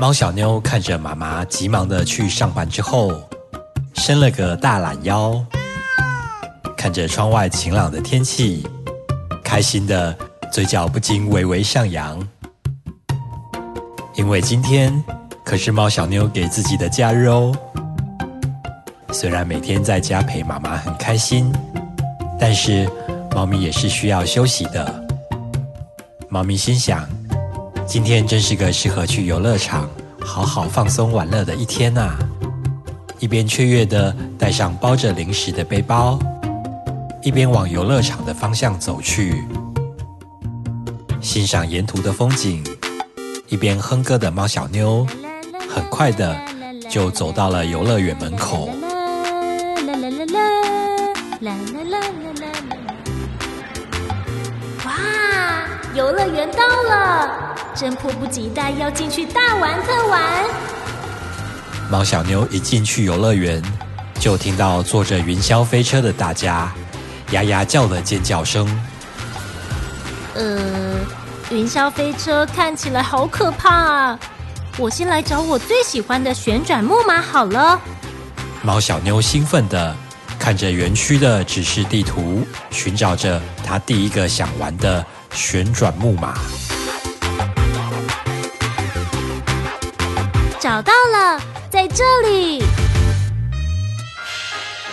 [0.00, 3.12] 猫小妞看着妈妈急忙的去上班之后，
[3.92, 5.38] 伸了个大懒腰，
[6.74, 8.66] 看着窗外晴朗的天气，
[9.44, 10.16] 开心的
[10.50, 12.26] 嘴角不禁微微上扬，
[14.14, 14.90] 因为今天
[15.44, 17.54] 可是猫小妞给自己的假日哦。
[19.12, 21.52] 虽然每天在家陪妈妈很开心，
[22.40, 22.88] 但是
[23.34, 25.06] 猫咪也是需要休息的。
[26.30, 27.06] 猫咪心想。
[27.90, 29.90] 今天真是个适合去游乐场
[30.20, 32.16] 好好放松玩乐的一天呐！
[33.18, 36.16] 一边雀跃的带上包着零食的背包，
[37.20, 39.44] 一边往游乐场的方向走去，
[41.20, 42.64] 欣赏沿途的风景，
[43.48, 45.04] 一边哼歌的猫小妞，
[45.68, 46.40] 很快的
[46.88, 48.68] 就走到了游乐园门口。
[54.84, 54.92] 哇，
[55.92, 57.49] 游乐园到了！
[57.74, 60.44] 真迫不及待要进去大玩特玩。
[61.90, 63.62] 猫小妞一进去游乐园，
[64.18, 66.72] 就听到坐着云霄飞车的大家
[67.30, 68.66] 呀呀叫的尖叫声。
[70.34, 70.96] 呃，
[71.50, 74.18] 云霄飞车看起来好可怕啊！
[74.78, 77.80] 我先来找我最喜欢的旋转木马好了。
[78.62, 79.94] 猫小妞兴奋的
[80.38, 86.38] 看着园区的指示地图，寻找着她第一个想玩的旋转木马。
[90.60, 92.62] 找到了，在这里。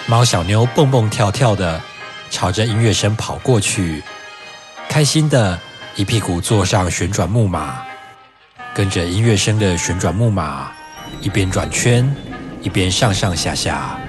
[0.05, 1.81] 猫小妞蹦蹦跳跳的
[2.29, 4.01] 朝着音乐声跑过去，
[4.87, 5.59] 开心的
[5.97, 7.79] 一屁股坐上旋转木马，
[8.73, 10.71] 跟着音乐声的旋转木马
[11.19, 12.15] 一边转圈，
[12.61, 13.99] 一边上上下下。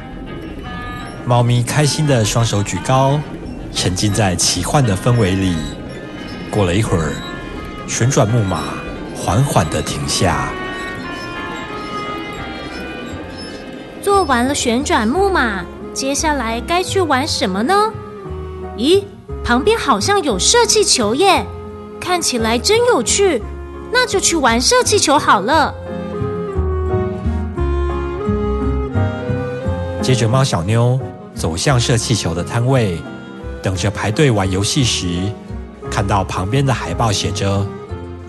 [1.25, 3.21] 猫咪开心的双手举高，
[3.75, 5.57] 沉浸在奇幻的氛围里。
[6.53, 7.13] 过了一会儿，
[7.89, 8.63] 旋转木马
[9.17, 10.53] 缓缓的停下。
[14.09, 17.93] 做完了旋转木马，接下来该去玩什么呢？
[18.79, 19.05] 咦，
[19.45, 21.45] 旁边好像有射气球耶，
[22.01, 23.43] 看起来真有趣，
[23.93, 25.75] 那就去玩射气球好了。
[30.01, 30.99] 接着，猫小妞
[31.35, 32.99] 走向射气球的摊位，
[33.63, 35.21] 等着排队玩游戏时，
[35.91, 37.63] 看到旁边的海报写着：“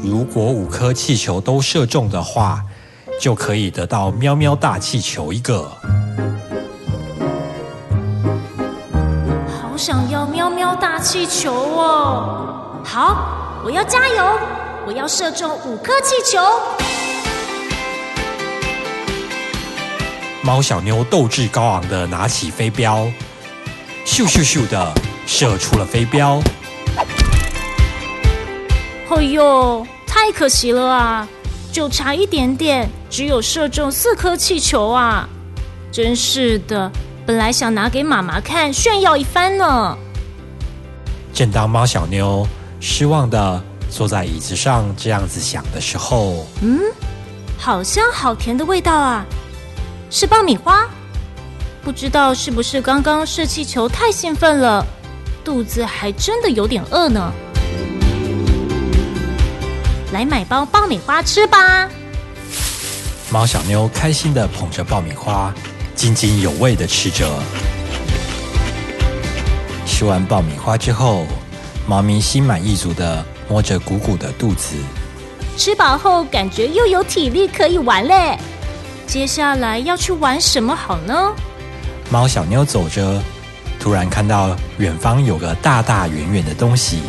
[0.03, 2.61] 如果五颗气球都射中的话。”
[3.19, 5.69] 就可以得到喵喵大气球一个。
[9.45, 12.81] 好想要喵喵大气球哦！
[12.85, 14.39] 好，我要加油，
[14.87, 16.39] 我要射中五颗气球。
[20.41, 23.05] 猫小妞斗志高昂的拿起飞镖，
[24.05, 24.93] 咻咻咻的
[25.27, 26.41] 射出了飞镖。
[29.09, 31.27] 哎呦，太可惜了啊！
[31.71, 35.27] 就差一点点，只有射中四颗气球啊！
[35.91, 36.91] 真是的，
[37.25, 39.97] 本来想拿给妈妈看炫耀一番呢。
[41.33, 42.45] 正当猫小妞
[42.79, 46.79] 失望的坐在椅子上这样子想的时候，嗯，
[47.57, 49.25] 好香好甜的味道啊！
[50.09, 50.87] 是爆米花？
[51.81, 54.85] 不知道是不是刚刚射气球太兴奋了，
[55.43, 57.31] 肚子还真的有点饿呢。
[60.11, 61.87] 来买包爆米花吃吧！
[63.29, 65.53] 猫小妞开心的捧着爆米花，
[65.95, 67.29] 津津有味的吃着。
[69.85, 71.27] 吃完爆米花之后，
[71.87, 74.75] 猫咪心满意足的摸着鼓鼓的肚子。
[75.55, 78.35] 吃饱后，感觉又有体力可以玩嘞。
[79.05, 81.33] 接下来要去玩什么好呢？
[82.09, 83.21] 猫小妞走着，
[83.79, 86.99] 突然看到远方有个大大圆圆的东西。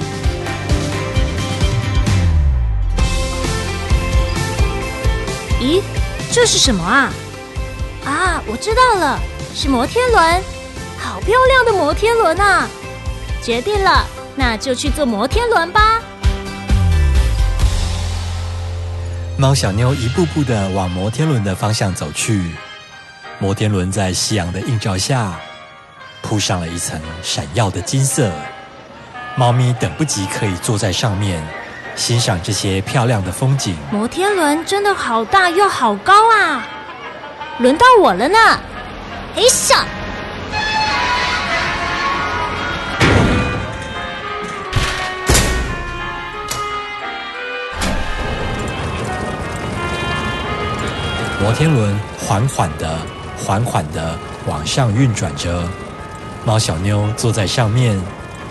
[5.61, 5.83] 咦，
[6.33, 7.13] 这是什么啊？
[8.07, 9.21] 啊，我知道了，
[9.55, 10.43] 是摩天轮，
[10.99, 12.67] 好漂亮的摩天轮啊！
[13.43, 16.01] 决定了，那就去坐摩天轮吧。
[19.37, 22.53] 猫小妞一步步的往摩天轮的方向走去，
[23.39, 25.39] 摩天轮在夕阳的映照下，
[26.23, 28.33] 铺上了一层闪耀的金色。
[29.37, 31.47] 猫咪等不及可以坐在上面。
[32.01, 33.77] 欣赏这些漂亮的风景。
[33.93, 36.67] 摩天轮真的好大又好高啊！
[37.59, 38.39] 轮到我了呢！
[39.37, 39.85] 哎呀！
[51.43, 52.99] 摩天轮缓缓的、
[53.37, 55.69] 缓缓的往上运转着，
[56.47, 58.03] 猫小妞坐在上面，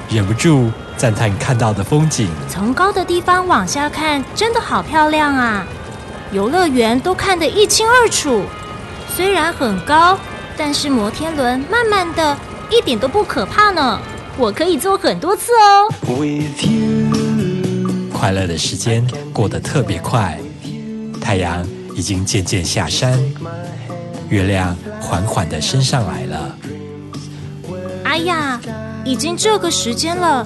[0.07, 0.71] 忍不住。
[0.99, 5.65] 赞叹看到的风景，从高的地方往下看，真的好漂亮啊！
[6.33, 8.43] 游乐园都看得一清二楚。
[9.15, 10.19] 虽然很高，
[10.57, 12.37] 但是摩天轮慢慢的，
[12.69, 13.97] 一点都不可怕呢。
[14.37, 15.87] 我可以坐很多次哦。
[18.11, 20.37] 快乐的时间过得特别快，
[21.21, 21.65] 太阳
[21.95, 23.17] 已经渐渐下山，
[24.27, 26.57] 月亮缓缓的升上来了。
[28.03, 28.59] 哎呀，
[29.05, 30.45] 已经这个时间了，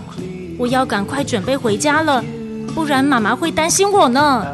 [0.64, 2.24] 我要赶快准备回家了，
[2.74, 4.48] 不然妈妈会担心我呢。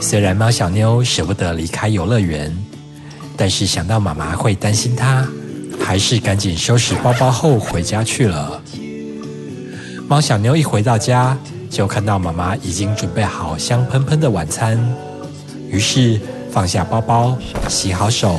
[0.00, 2.56] 虽然猫小妞舍不得离开游乐园，
[3.36, 5.26] 但是想到妈妈会担心她，
[5.84, 8.62] 还是赶紧收拾包包后回家去了。
[10.06, 11.36] 猫小妞一回到家，
[11.68, 14.78] 就看到妈妈已经准备好香喷喷的晚餐，
[15.68, 16.20] 于是
[16.52, 17.36] 放下包包，
[17.66, 18.38] 洗好手，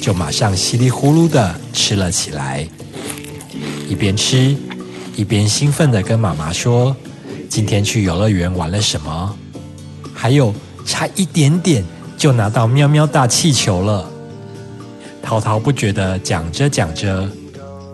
[0.00, 2.66] 就马上稀里呼噜的吃了起来。
[3.86, 4.56] 一边吃，
[5.16, 6.94] 一边兴奋的跟妈妈说
[7.48, 9.36] ：“今天去游乐园玩了什么？
[10.14, 10.54] 还有
[10.84, 11.84] 差一点点
[12.16, 14.08] 就拿到喵喵大气球了。”
[15.22, 17.28] 滔滔不绝的讲着讲着，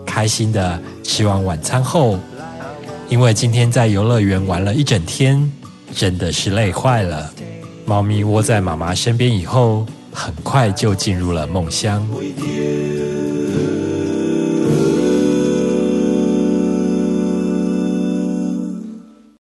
[0.05, 2.17] 开心的吃完晚餐后，
[3.09, 5.51] 因为今天在游乐园玩了一整天，
[5.93, 7.31] 真的是累坏了。
[7.85, 12.07] 猫咪窝在妈妈身边以后，很快就进入了梦乡。